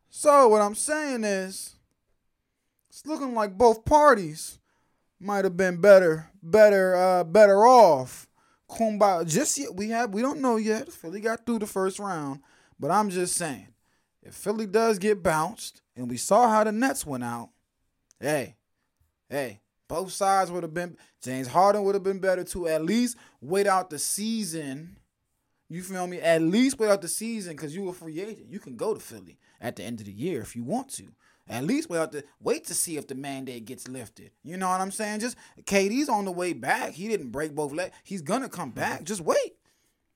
[0.10, 1.76] So, what I'm saying is,
[2.90, 4.60] it's looking like both parties
[5.20, 8.28] might have been better, better, uh, better off.
[8.70, 9.28] Kumbaya.
[9.28, 10.92] Just yet, we have, we don't know yet.
[10.92, 12.42] Philly got through the first round.
[12.80, 13.68] But I'm just saying,
[14.24, 17.50] if Philly does get bounced, and we saw how the Nets went out,
[18.20, 18.56] hey,
[19.28, 23.18] hey, both sides would have been James Harden would have been better to at least
[23.42, 24.98] wait out the season.
[25.70, 26.20] You feel me?
[26.20, 28.48] At least wait out the season because you a free agent.
[28.50, 31.10] You can go to Philly at the end of the year if you want to.
[31.48, 34.32] At least wait out the wait to see if the mandate gets lifted.
[34.44, 35.20] You know what I'm saying?
[35.20, 36.94] Just KD's on the way back.
[36.94, 37.96] He didn't break both legs.
[38.04, 39.04] He's gonna come back.
[39.04, 39.56] Just wait.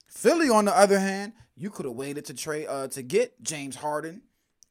[0.08, 3.76] Philly, on the other hand, you could have waited to trade uh, to get James
[3.76, 4.22] Harden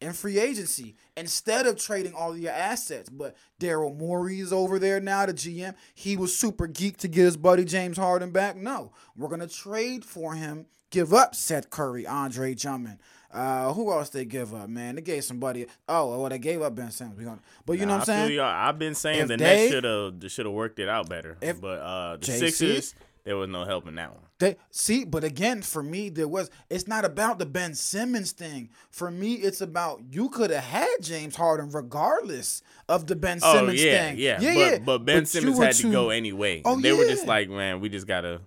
[0.03, 3.09] in free agency instead of trading all of your assets.
[3.09, 5.75] But Daryl Morey is over there now, the GM.
[5.95, 8.57] He was super geeked to get his buddy James Harden back.
[8.57, 10.67] No, we're gonna trade for him.
[10.91, 12.99] Give up Seth Curry, Andre Drummond.
[13.33, 14.97] Uh, who else they give up, man?
[14.97, 15.65] They gave somebody.
[15.89, 17.41] Oh, well, they gave up Ben Simmons.
[17.65, 18.39] But you know what I'm saying?
[18.39, 21.39] I've been saying If the they- Nets should have should have worked it out better.
[21.41, 22.39] If- but uh, the JC?
[22.41, 24.23] Sixers, there was no help in that one.
[24.39, 26.51] They see, but again, for me, there was.
[26.69, 28.71] It's not about the Ben Simmons thing.
[28.91, 33.55] For me, it's about you could have had James Harden regardless of the Ben Oh
[33.55, 34.19] Simmons yeah, thing.
[34.19, 34.79] yeah, yeah, but, yeah.
[34.85, 36.63] but Ben you Simmons had to go anyway.
[36.65, 38.41] Oh, they were just like, man, we just gotta.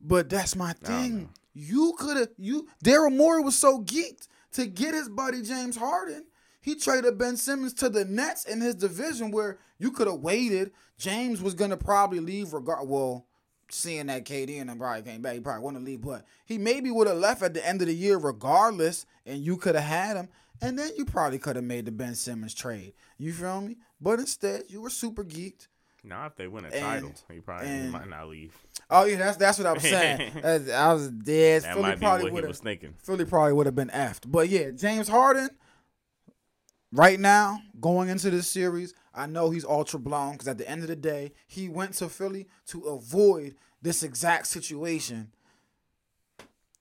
[0.00, 1.30] But that's my thing.
[1.52, 2.28] You could have.
[2.36, 6.26] You Daryl Morey was so geeked to get his buddy James Harden.
[6.60, 10.72] He traded Ben Simmons to the Nets in his division, where you could have waited.
[10.98, 12.52] James was gonna probably leave.
[12.52, 13.25] Regard well,
[13.70, 16.90] seeing that KD and him probably came back, he probably wouldn't leave, but he maybe
[16.90, 20.16] would have left at the end of the year regardless, and you could have had
[20.16, 20.28] him,
[20.62, 22.92] and then you probably could have made the Ben Simmons trade.
[23.18, 23.76] You feel me?
[24.00, 25.68] But instead, you were super geeked.
[26.04, 28.54] Now, if they win a And- title, he probably and- might not leave.
[28.88, 30.32] Oh yeah, that's that's what I was saying.
[30.44, 31.62] I was dead.
[31.62, 32.94] That Philly might be probably what he would was thinking.
[33.02, 34.30] Philly probably would have been effed.
[34.30, 35.48] But yeah, James Harden,
[36.96, 40.82] right now, going into this series, I know he's ultra blown because at the end
[40.82, 45.30] of the day, he went to Philly to avoid this exact situation.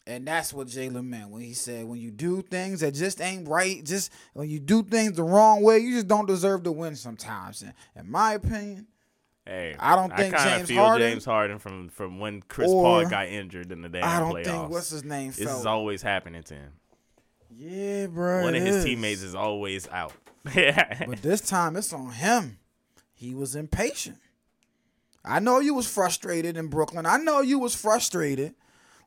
[0.08, 3.48] And that's what Jalen meant when he said, when you do things that just ain't
[3.48, 6.96] right, just when you do things the wrong way, you just don't deserve to win
[6.96, 7.64] sometimes.
[7.64, 8.88] And in my opinion,
[9.48, 13.06] Hey, I don't think kinda James feel Harden- James Harden from from when Chris Paul
[13.08, 14.46] got injured in the damn I don't playoffs.
[14.46, 15.60] think what's his name this felt.
[15.60, 16.72] is always happening to him.
[17.50, 18.44] Yeah, bro.
[18.44, 18.86] One of his is.
[18.86, 20.14] teammates is always out.
[20.54, 22.60] But this time it's on him.
[23.14, 24.18] He was impatient.
[25.24, 27.06] I know you was frustrated in Brooklyn.
[27.06, 28.54] I know you was frustrated.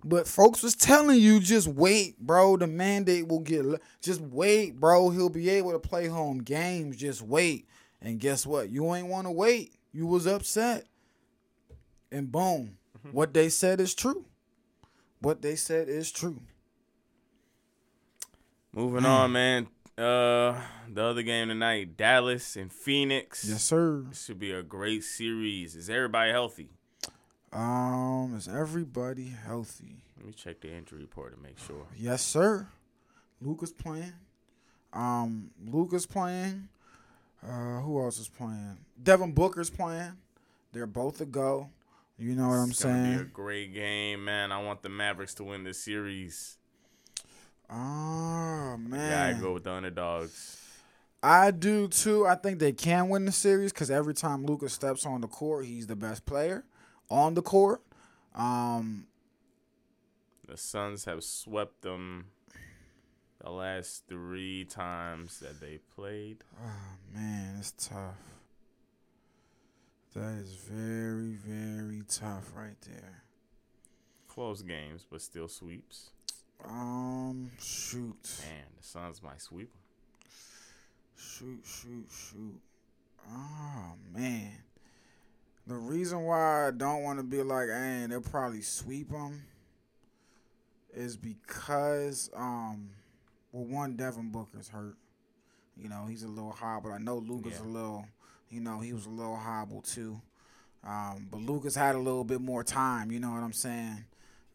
[0.05, 2.57] But folks was telling you just wait, bro.
[2.57, 3.64] The mandate will get
[4.01, 5.11] just wait, bro.
[5.11, 6.96] He'll be able to play home games.
[6.96, 7.68] Just wait.
[8.01, 8.70] And guess what?
[8.70, 9.74] You ain't want to wait.
[9.92, 10.87] You was upset.
[12.12, 12.79] And boom.
[12.98, 13.16] Mm-hmm.
[13.16, 14.24] What they said is true.
[15.20, 16.40] what they said is true.
[18.79, 19.67] Moving on, man.
[19.99, 20.55] Uh,
[20.88, 23.45] the other game tonight, Dallas and Phoenix.
[23.45, 24.05] Yes, sir.
[24.09, 25.75] This should be a great series.
[25.75, 26.71] Is everybody healthy?
[27.53, 30.05] Um, is everybody healthy?
[30.17, 31.87] Let me check the injury report to make sure.
[31.97, 32.69] Yes, sir.
[33.41, 34.12] Luka's playing.
[34.93, 36.69] Um, Luka's playing.
[37.45, 38.79] Uh, who else is playing?
[39.03, 40.12] Devin Booker's playing.
[40.73, 41.69] They're both a go.
[42.17, 44.53] You know what I'm It's gonna be a great game, man.
[44.53, 46.59] I want the Mavericks to win this series.
[47.70, 49.11] Oh man.
[49.11, 50.57] Yeah, I go with the underdogs.
[51.22, 52.26] I do too.
[52.26, 55.66] I think they can win the series because every time Luka steps on the court,
[55.66, 56.64] he's the best player
[57.11, 57.83] on the court.
[58.35, 59.07] Um,
[60.46, 62.26] The Suns have swept them
[63.42, 66.38] the last three times that they played.
[66.64, 68.16] oh man, it's tough.
[70.14, 73.22] That is very, very tough right there.
[74.28, 76.11] Close games, but still sweeps.
[76.64, 80.31] Um, shoot, Man, the Suns might sweep 'em.
[81.16, 82.61] shoot, shoot, shoot.
[83.31, 84.53] Oh man,
[85.66, 89.42] the reason why I don't want to be like, hey, they'll probably sweep them,
[90.92, 92.90] is because um,
[93.53, 94.97] well, one Devin Booker's hurt.
[95.77, 96.92] You know, he's a little hobbled.
[96.92, 97.66] I know Luka's Yeah.
[97.66, 98.05] a little,
[98.51, 100.21] you know, he was a little hobbled too.
[100.83, 103.12] Um, but Luka's had a little bit more time.
[103.12, 104.05] You know what I'm saying?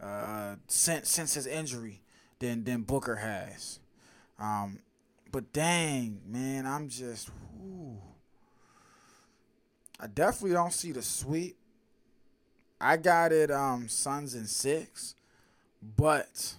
[0.01, 2.01] Uh, since since his injury
[2.39, 3.79] than than Booker has.
[4.39, 4.79] Um,
[5.31, 7.29] but dang, man, I'm just.
[7.57, 7.99] whew.
[9.99, 11.55] I definitely don't see the sweep.
[12.81, 15.15] I got it, um, Suns and six,
[15.81, 16.55] but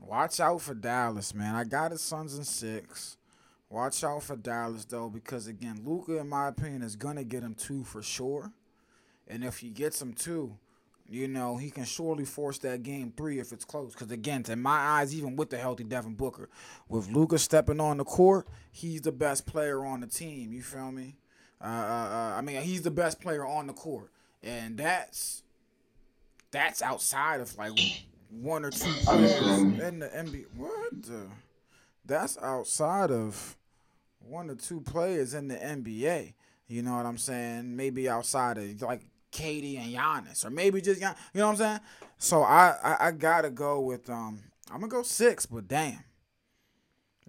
[0.00, 1.54] watch out for Dallas, man.
[1.54, 3.18] I got it, Suns and six.
[3.68, 7.54] Watch out for Dallas though, because again, Luka, in my opinion, is gonna get him
[7.54, 8.52] two for sure.
[9.28, 10.56] And if he gets him two,
[11.08, 13.92] you know, he can surely force that game three if it's close.
[13.92, 16.48] Because again, in my eyes, even with the healthy Devin Booker,
[16.88, 20.52] with Luka stepping on the court, he's the best player on the team.
[20.52, 21.16] You feel me?
[21.60, 24.10] Uh, uh, uh, I mean, he's the best player on the court,
[24.42, 25.42] and that's
[26.50, 27.72] that's outside of like
[28.30, 30.46] one or two players in the NBA.
[30.56, 31.02] What?
[31.02, 31.26] The?
[32.06, 33.56] That's outside of
[34.20, 36.34] one or two players in the NBA.
[36.68, 37.76] You know what I'm saying?
[37.76, 39.02] Maybe outside of like
[39.34, 41.80] KD and Giannis, or maybe just Gian- you know what I'm saying.
[42.18, 46.02] So I, I I gotta go with um I'm gonna go six, but damn,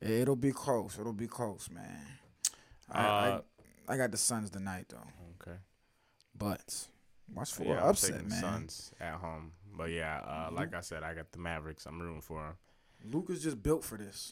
[0.02, 0.98] it'll be close.
[1.00, 2.06] It'll be close, man.
[2.92, 3.42] I Uh,
[3.90, 5.08] I, I got the Suns tonight though,
[5.42, 5.58] Okay.
[6.38, 6.88] but
[7.34, 8.30] watch for Yeah, I'm upset, man.
[8.30, 9.52] the Suns at home.
[9.78, 11.86] But yeah, uh, like I said, I got the Mavericks.
[11.86, 13.12] I'm rooting for them.
[13.14, 14.32] Luke is just built for this.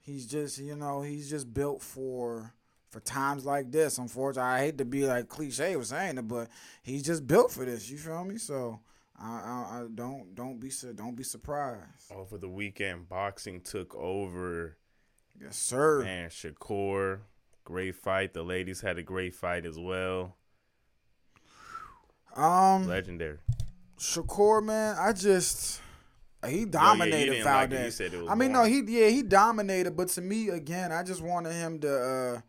[0.00, 2.52] He's just, you know, he's just built for
[2.92, 3.96] for times like this.
[3.98, 6.48] Unfortunately, I hate to be like cliche with saying it, but
[6.82, 7.90] he's just built for this.
[7.90, 8.36] You feel me?
[8.36, 8.80] So
[9.18, 12.12] I, I, I don't don't be don't be surprised.
[12.14, 14.76] Over the weekend, boxing took over.
[15.40, 16.02] Yes, sir.
[16.04, 17.20] Man, Shakur,
[17.64, 18.34] great fight.
[18.34, 20.36] The ladies had a great fight as well.
[22.36, 23.38] Um, Legendary.
[23.98, 25.80] Shakur, man, I just
[26.46, 27.72] he yeah, dominated like it.
[27.72, 27.96] You Valdez.
[27.96, 31.02] said it was I mean, no, he yeah he dominated, but to me again, I
[31.02, 31.94] just wanted him to.
[32.36, 32.40] uh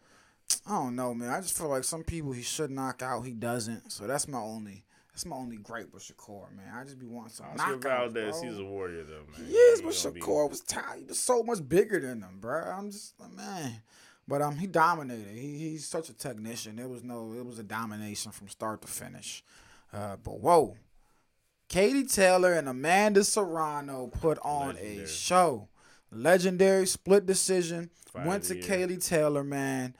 [0.68, 1.30] I don't know, man.
[1.30, 3.92] I just feel like some people he should knock out, he doesn't.
[3.92, 4.84] So that's my only.
[5.12, 6.74] That's my only gripe with Shakur, man.
[6.76, 8.50] I just be wanting some Oscar knockouts, Valdez, bro.
[8.50, 9.48] he's a warrior though, man.
[9.48, 11.00] He is, but gonna be- Shakur was tired.
[11.02, 12.62] He was so much bigger than him, bro.
[12.63, 13.82] I'm just like, man.
[14.28, 15.28] But um, he dominated.
[15.36, 16.80] He, he's such a technician.
[16.80, 19.44] It was no, it was a domination from start to finish.
[19.94, 20.78] Uh, but whoa,
[21.70, 25.68] Katie Taylor and Amanda Serrano put on a show.
[26.12, 27.89] Legendary split decision.
[28.16, 28.56] Went to.
[28.56, 29.96] Kaylee Taylor, man.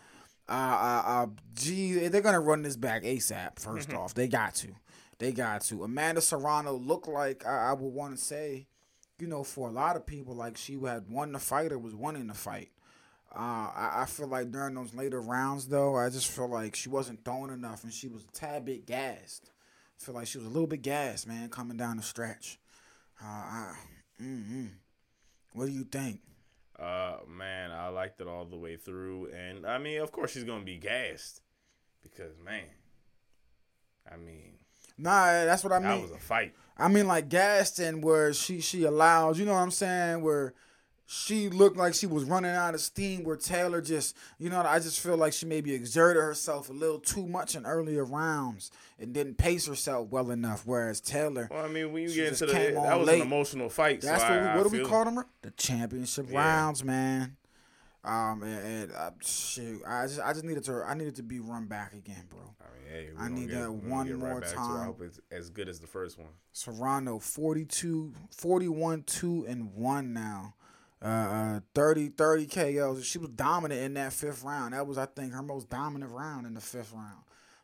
[0.54, 3.56] Uh, uh, uh, gee, they're gonna run this back ASAP.
[3.56, 4.68] 1st off, they got to.
[5.18, 5.84] They got to.
[5.84, 8.68] Amanda Serrano looked like I, I would want to say,
[9.20, 11.96] you know, for a lot of people, like she had won the fight or was
[11.96, 12.70] winning the fight.
[13.36, 13.40] Uh,
[13.76, 17.26] I, I feel like during those later rounds, though, I just feel like she wasn't
[17.26, 19.50] throwing enough and she was a tad bit gassed.
[20.00, 22.60] I feel like she was a little bit gassed, man, coming down the stretch.
[23.20, 23.74] Uh, I,
[24.22, 24.70] mm-mm.
[25.54, 26.20] What do you think?
[26.80, 30.44] Uh, man, I liked it all the way through, and I mean, of course, she's
[30.44, 31.42] gonna be gassed
[32.02, 32.66] because, man,
[34.12, 34.54] I mean,
[34.98, 35.88] Nah, that's what I mean.
[35.90, 36.54] that was a fight.
[36.78, 40.54] I mean, like Gaston, where she she allowed, you know what I'm saying, where
[41.06, 43.24] she looked like she was running out of steam.
[43.24, 47.00] Where Taylor just, you know, I just feel like she maybe exerted herself a little
[47.00, 50.64] too much in earlier rounds and didn't pace herself well enough.
[50.66, 53.22] Whereas Taylor, Well, I mean, when you get into the that was late.
[53.22, 54.02] an emotional fight.
[54.02, 55.24] that's so what I, we, what do we call them?
[55.42, 56.38] The championship Yeah.
[56.40, 57.38] rounds, man.
[58.06, 61.40] Um, and, and uh, shoot, I just I just needed to I needed to be
[61.40, 62.42] run back again, bro.
[62.60, 64.82] I mean, hey, I need get- that one right more time.
[64.82, 66.28] I hope it's as good as the first one.
[66.52, 70.54] Serrano 42, 41, 2 and 1 now.
[71.04, 73.06] Uh, uh 30 30 KOs.
[73.06, 74.74] She was dominant in that fifth round.
[74.74, 77.24] That was I think her most dominant round in the fifth round.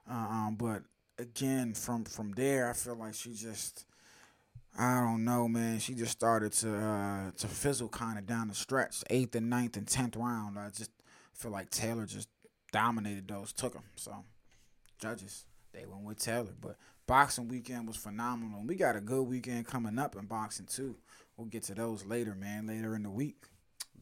[0.10, 0.84] Uh, um, but
[1.18, 3.86] again from from there I feel like she just
[4.78, 5.80] I don't know, man.
[5.80, 9.04] She just started to uh, to fizzle kind of down the stretch.
[9.10, 10.58] Eighth and ninth and tenth round.
[10.58, 10.92] I just
[11.34, 12.30] feel like Taylor just
[12.72, 13.84] dominated those, took them.
[13.96, 14.24] So
[15.00, 16.76] judges they went with Taylor, but
[17.08, 18.64] boxing weekend was phenomenal.
[18.66, 20.96] We got a good weekend coming up in boxing too.
[21.40, 22.68] We'll get to those later, man.
[22.68, 23.46] Later in the week.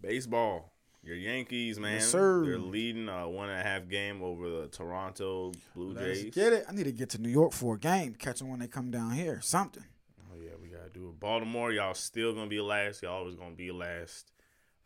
[0.02, 0.74] Baseball.
[1.04, 2.02] Your Yankees, man.
[2.02, 2.44] sir.
[2.44, 6.34] They're leading a one and a half game over the Toronto Blue Let's Jays.
[6.34, 6.66] get it.
[6.68, 8.16] I need to get to New York for a game.
[8.16, 9.40] Catch them when they come down here.
[9.44, 9.84] Something.
[10.32, 11.20] Oh yeah, we gotta do it.
[11.20, 13.04] Baltimore, y'all still gonna be last.
[13.04, 14.32] Y'all always gonna be last.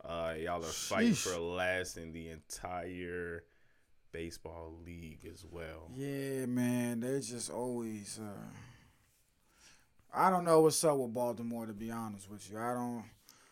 [0.04, 3.46] Uh, y'all are fighting for last in the entire
[4.12, 5.90] baseball league as well.
[5.96, 7.00] Yeah, man.
[7.00, 8.20] They're just always.
[8.22, 8.50] Uh,
[10.14, 12.58] I don't know what's up with Baltimore, to be honest with you.
[12.58, 13.04] I don't.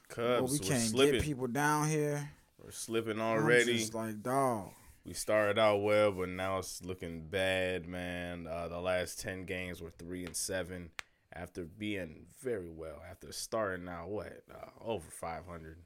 [0.09, 1.13] Cubs, we we're can't slipping.
[1.15, 2.29] get people down here.
[2.63, 3.71] we're slipping already.
[3.73, 4.71] I'm just like dog.
[5.05, 8.47] We started out well, but now it's looking bad, man.
[8.47, 10.89] Uh, the last ten games were three and seven
[11.33, 13.01] after being very well.
[13.09, 15.77] After starting out what uh, over five hundred.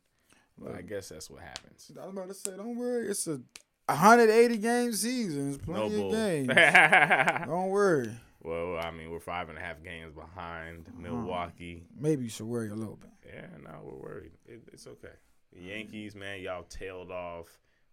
[0.57, 1.91] But I guess that's what happens.
[1.99, 3.07] I was about to say, don't worry.
[3.09, 3.41] It's a
[3.87, 5.49] 180 game season.
[5.49, 6.07] It's plenty bull.
[6.07, 6.47] of games.
[7.47, 8.11] don't worry.
[8.43, 11.01] Well, I mean, we're five and a half games behind uh-huh.
[11.01, 11.83] Milwaukee.
[11.97, 13.11] Maybe you should worry a little bit.
[13.25, 14.31] Yeah, no, we're worried.
[14.45, 15.15] It, it's okay.
[15.53, 17.47] The Yankees, man, y'all tailed off.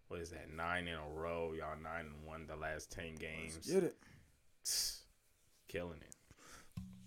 [0.09, 0.53] What is that?
[0.53, 1.53] Nine in a row.
[1.57, 3.57] Y'all nine and one the last ten games.
[3.65, 3.95] Get it.
[5.69, 6.15] Killing it.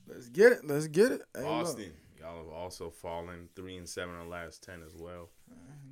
[0.07, 0.61] Let's get it.
[0.65, 1.23] Let's get it.
[1.35, 1.51] Hey, look.
[1.51, 5.29] Boston, y'all have also fallen three and seven in the last ten as well.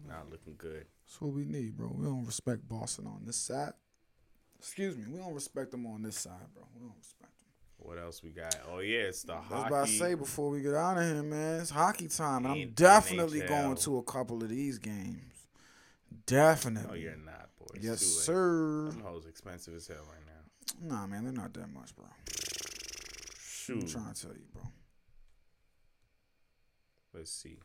[0.08, 0.86] Not looking good.
[1.06, 1.92] That's what we need, bro.
[1.94, 3.72] We don't respect Boston on this side.
[4.58, 5.04] Excuse me.
[5.08, 6.64] We don't respect them on this side, bro.
[6.74, 7.21] We don't respect.
[7.84, 8.54] What else we got?
[8.72, 9.66] Oh yeah, it's the I was hockey.
[9.68, 11.60] about to say before we get out of here, man.
[11.60, 12.44] It's hockey time.
[12.46, 13.48] and I'm definitely NHL.
[13.48, 15.48] going to a couple of these games.
[16.26, 16.88] Definitely.
[16.88, 17.66] no, you're not, boy.
[17.74, 18.88] It's yes, sir.
[18.90, 20.94] Them hoes expensive as hell right now.
[20.96, 22.06] Nah, man, they're not that much, bro.
[23.40, 23.82] Shoot.
[23.82, 24.62] I'm trying to tell you, bro.
[27.14, 27.58] Let's see.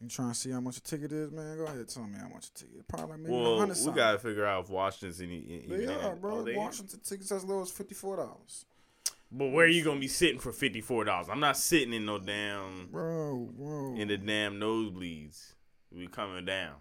[0.00, 1.56] You trying to see how much a ticket is, man?
[1.56, 2.86] Go ahead, tell me how much a ticket.
[2.88, 5.64] Probably maybe Well, we gotta figure out if Washington's any.
[5.66, 6.38] any They even are, in- bro.
[6.46, 6.52] oh.
[6.54, 8.66] Washington tickets as low as fifty four dollars.
[9.32, 11.28] But where are you gonna be sitting for fifty four dollars?
[11.30, 13.94] I'm not sitting in no damn Bro, bro.
[13.96, 15.52] in the damn nosebleeds.
[15.90, 16.74] We coming down,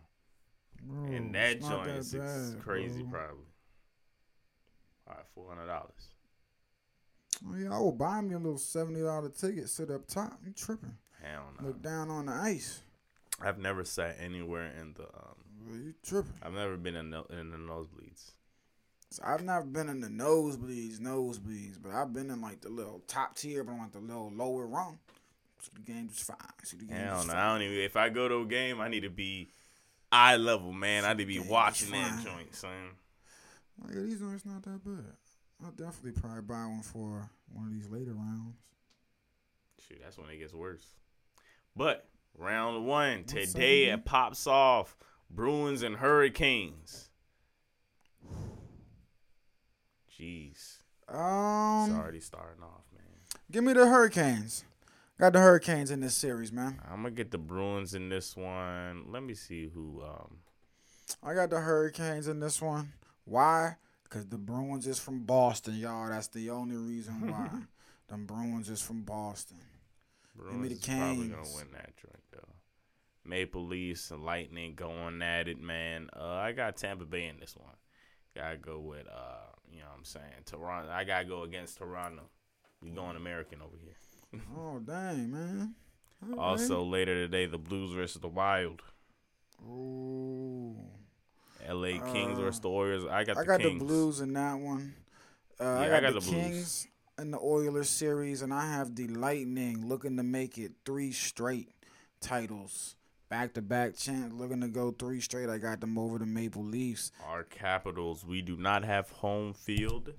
[0.82, 3.12] bro, and that joint is bad, crazy, bro.
[3.20, 3.46] probably.
[5.08, 6.10] All right, four hundred dollars.
[7.58, 9.70] Yeah, I will buy me a little seventy dollar ticket.
[9.70, 10.40] Sit up top.
[10.46, 10.98] You tripping?
[11.22, 11.68] Hell no.
[11.68, 12.82] Look down on the ice.
[13.42, 15.04] I've never sat anywhere in the.
[15.04, 15.36] Um,
[15.84, 16.34] you tripping?
[16.42, 18.32] I've never been in the, in the nosebleeds.
[19.16, 23.02] So I've never been in the nosebleeds, nosebleeds, but I've been in like the little
[23.08, 25.00] top tier, but on like the little lower rung.
[25.62, 26.38] So the game was fine.
[26.66, 27.38] See the game Hell no, fine.
[27.38, 27.78] I don't even.
[27.78, 29.52] If I go to a game, I need to be
[30.12, 31.06] eye level, man.
[31.06, 32.72] I need to be watching that joint, son.
[33.82, 35.14] Like, yeah, these joints not that bad.
[35.64, 38.58] I'll definitely probably buy one for one of these later rounds.
[39.88, 40.86] Shoot, that's when it gets worse.
[41.74, 42.06] But
[42.38, 44.98] round one What's today it pops off.
[45.30, 47.12] Bruins and Hurricanes.
[50.20, 53.04] Jeez, Um, it's already starting off, man.
[53.52, 54.64] give me the Hurricanes.
[55.20, 56.82] Got the Hurricanes in this series, man.
[56.90, 59.06] I'm gonna get the Bruins in this one.
[59.12, 60.02] Let me see who.
[60.04, 60.38] Um,
[61.24, 62.94] I got the Hurricanes in this one.
[63.26, 63.76] Why?
[64.04, 66.10] Because the Bruins is from Boston, y'all.
[66.10, 67.50] That's the only reason why.
[68.08, 69.58] Them Bruins is from Boston.
[70.36, 72.54] Bruins me the is probably gonna win that joint though.
[73.24, 76.10] Maple Leafs and Lightning going at it, man.
[76.16, 77.74] Uh, I got Tampa Bay in this one.
[78.36, 80.92] Gotta go with uh, you know what I'm saying Toronto.
[80.92, 82.24] I gotta go against Toronto.
[82.82, 83.96] We going American over here.
[84.58, 85.76] Oh, dang, man.
[86.38, 88.82] Also later today, the Blues versus the Wild.
[89.66, 90.76] Ooh.
[91.66, 92.00] L.A.
[92.12, 93.06] Kings Uh, versus the Warriors.
[93.06, 93.80] I got I the got Kings.
[93.80, 94.94] the Blues in that one.
[95.60, 96.34] Uh, I, Yeah, got I got the, the Blues.
[96.44, 101.12] Kings in the Oilers series, and I have the Lightning looking to make it three
[101.14, 101.70] straight
[102.20, 102.96] titles.
[103.36, 105.50] Back to back chance, looking to go three straight.
[105.50, 107.12] I got them over the Maple Leafs.
[107.28, 108.26] Our Capitals.
[108.26, 110.14] We do not have home field,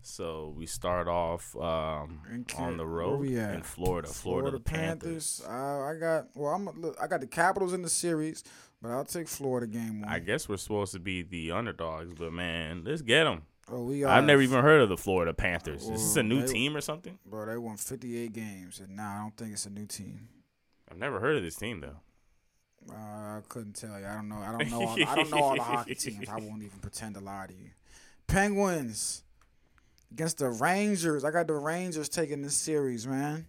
[0.00, 2.22] so we start off um,
[2.56, 4.08] on the road in Florida.
[4.08, 5.42] Florida, the Panthers.
[5.46, 6.54] Uh, I got well.
[6.54, 6.96] I'm look.
[6.98, 8.42] I got the Capitals in the series,
[8.80, 10.10] but I'll take Florida game one.
[10.10, 13.42] I guess we're supposed to be the underdogs, but man, let's get them.
[13.70, 14.12] oh, we are.
[14.16, 15.82] I've never even heard of the Florida Panthers.
[15.82, 17.18] Is this a new they- team or something?
[17.26, 20.28] Bro, they won 58 games, and now I don't think it's a new team.
[20.90, 21.98] I've never heard of this team though.
[22.88, 24.06] Uh, I couldn't tell you.
[24.06, 24.36] I don't know.
[24.36, 24.82] I don't know.
[24.86, 26.28] All I don't know all the hockey teams.
[26.28, 27.70] I won't even pretend to lie to you.
[28.26, 29.22] Penguins
[30.12, 31.24] against the Rangers.
[31.24, 33.46] I got the Rangers taking this series, man.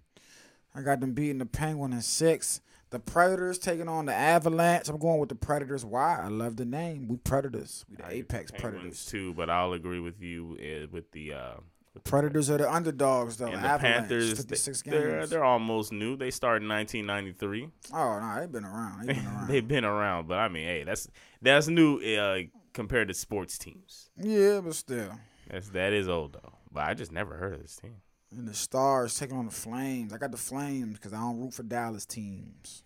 [0.76, 2.62] I got them beating the Penguin in six.
[2.90, 4.90] The Predators taking on the Avalanche.
[4.90, 5.86] I'm going with the Predators.
[5.86, 6.20] Why?
[6.22, 7.08] I love the name.
[7.08, 7.86] We Predators.
[7.90, 9.06] We the I Apex Predators.
[9.06, 12.72] too, but I'll agree with you uh, with the uh, with the Predators are the
[12.72, 13.48] underdogs, though.
[13.48, 16.16] and the Avalanche, Panthers, they, they're they're almost new.
[16.16, 17.68] They started in 1993.
[17.94, 19.08] oh no, they've been around.
[19.08, 19.48] They've been around.
[19.50, 21.10] They've been around, but I mean, hey, that's
[21.42, 24.10] that's new uh, compared to sports teams.
[24.18, 25.20] yeah, but still.
[25.50, 26.54] That's that is old though.
[26.72, 27.96] But I just never heard of this team.
[28.32, 30.14] And the Stars taking on the Flames.
[30.14, 32.84] I got the Flames because I don't root for Dallas teams.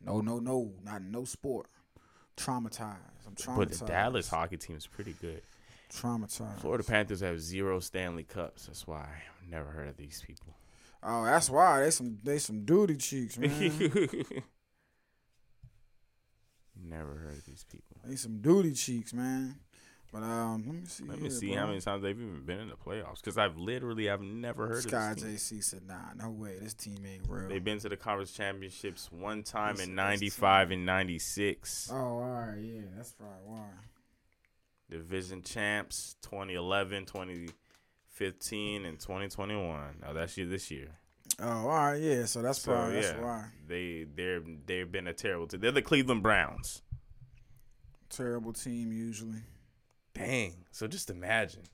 [0.00, 1.66] No, no, no, not in no sport.
[2.36, 3.26] Traumatized.
[3.26, 3.56] I'm traumatized.
[3.56, 5.42] But the Dallas hockey team is pretty good.
[5.90, 6.60] Traumatized.
[6.60, 8.66] Florida Panthers have zero Stanley Cups.
[8.66, 9.00] That's why
[9.42, 10.54] I've never heard of these people.
[11.02, 13.50] Oh, that's why they some they some duty cheeks, man.
[16.80, 17.96] never heard of these people.
[18.04, 19.56] they some duty cheeks, man.
[20.10, 21.04] But um, let me see.
[21.04, 21.56] Let me here, see bro.
[21.58, 23.16] how many times they've even been in the playoffs.
[23.20, 25.52] Because I've literally I've never heard Sky of this.
[25.52, 26.56] JC said, "Nah, no way.
[26.58, 30.70] This team ain't real." They've been to the conference championships one time This- in '95
[30.70, 31.90] and '96.
[31.92, 33.66] oh, all right, yeah, that's probably why.
[34.90, 39.96] Division champs 2011, 2015, and 2021.
[40.00, 40.88] Now that's you this year.
[41.40, 42.24] Oh, all right, yeah.
[42.24, 43.44] So that's So probably yeah, that's why.
[43.66, 45.60] they they're they've been a terrible team.
[45.60, 46.82] They're the Cleveland Browns.
[48.08, 49.42] Terrible team usually.
[50.14, 50.64] Dang.
[50.70, 51.64] So just imagine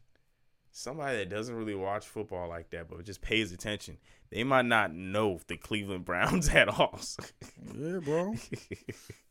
[0.75, 3.97] somebody that doesn't really watch football like that, but just pays attention.
[4.31, 7.01] They might not know the Cleveland Browns at all.
[7.75, 8.35] Yeah, bro.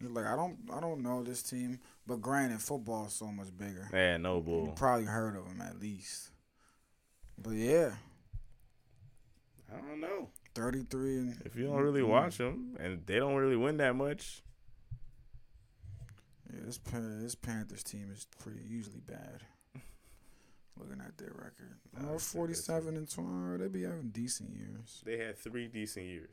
[0.02, 3.88] Like I don't I don't know this team, but granted, football's so much bigger.
[3.94, 4.66] Yeah, no boy.
[4.66, 6.30] You probably heard of them at least.
[7.38, 7.92] But yeah,
[9.74, 10.28] I don't know.
[10.56, 12.12] 33 and If you don't really mm-hmm.
[12.12, 14.44] watch them and they don't really win that much,
[16.52, 19.44] Yeah, this this Panthers team is pretty usually bad.
[20.78, 21.78] Looking at their record,
[22.10, 23.58] oh, 47 and 20.
[23.58, 25.04] They be having decent years.
[25.06, 26.30] they had three decent years.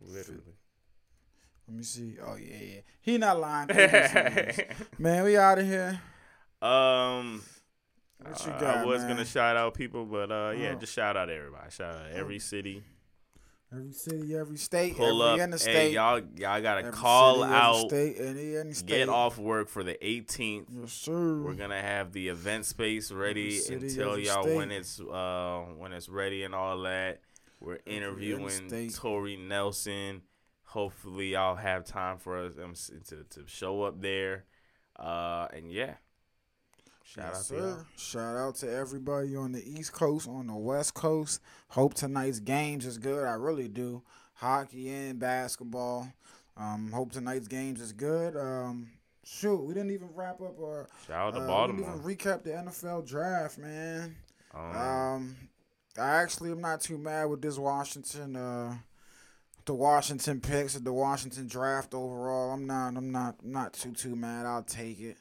[0.00, 0.56] Literally.
[1.68, 2.16] Let me see.
[2.24, 2.80] Oh yeah, yeah.
[3.00, 3.68] He not lying.
[3.68, 4.58] Three decent years.
[4.98, 6.00] Man, we out of here.
[6.60, 7.42] Um,
[8.20, 9.10] What you uh, I was man?
[9.12, 10.78] gonna shout out people, but uh, yeah, Oh.
[10.80, 11.70] just shout out everybody.
[11.70, 12.82] Shout out every city.
[13.74, 15.48] Every city, every state, Pull every up.
[15.48, 15.74] interstate.
[15.74, 17.88] Hey, y'all, y'all gotta call city, every out.
[17.88, 18.86] State, any, any state.
[18.86, 20.66] Get off work for the 18th.
[20.70, 21.40] Yes, sir.
[21.40, 25.92] We're gonna have the event space ready city, and tell y'all when it's uh when
[25.92, 27.20] it's ready and all that.
[27.60, 28.94] We're interviewing state.
[28.94, 30.22] Tori Nelson.
[30.64, 32.74] Hopefully y'all have time for us um,
[33.08, 34.44] to to show up there.
[34.98, 35.94] Uh and yeah.
[37.14, 37.86] Shout Yes, out to y'all.
[37.96, 41.40] Shout out to everybody on the East Coast, on the West Coast.
[41.68, 43.24] Hope tonight's games is good.
[43.26, 44.02] I really do.
[44.34, 46.08] Hockey and basketball.
[46.56, 48.36] Um, hope tonight's games is good.
[48.36, 48.90] Um,
[49.24, 50.88] shoot, we didn't even wrap up our.
[51.06, 51.96] Shout out to uh, Baltimore.
[52.04, 54.16] We didn't even recap the NFL draft, man.
[54.54, 55.36] Um, Um,
[55.98, 58.36] I actually am not too mad with this Washington.
[58.36, 58.76] Uh,
[59.66, 62.52] the Washington picks, at the Washington draft overall.
[62.52, 62.96] I'm not.
[62.96, 63.36] I'm not.
[63.44, 64.46] I'm not too too mad.
[64.46, 65.18] I'll take it.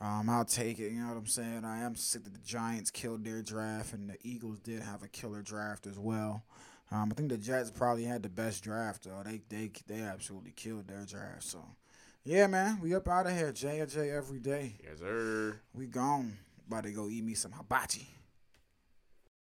[0.00, 0.92] Um, I'll take it.
[0.92, 1.64] You know what I'm saying?
[1.64, 5.08] I am sick that the Giants killed their draft, and the Eagles did have a
[5.08, 6.44] killer draft as well.
[6.90, 9.22] Um, I think the Jets probably had the best draft though.
[9.24, 11.42] They they they absolutely killed their draft.
[11.42, 11.64] So,
[12.24, 13.52] yeah, man, we up out of here.
[13.52, 14.76] J and J every day.
[14.82, 15.60] yes, sir.
[15.74, 16.38] We gone.
[16.66, 18.08] About to go eat me some hibachi.